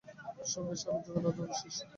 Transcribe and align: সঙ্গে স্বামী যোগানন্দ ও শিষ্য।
সঙ্গে 0.45 0.75
স্বামী 0.81 0.99
যোগানন্দ 1.05 1.39
ও 1.43 1.57
শিষ্য। 1.59 1.79